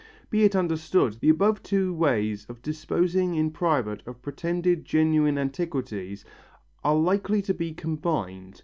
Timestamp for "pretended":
4.23-4.83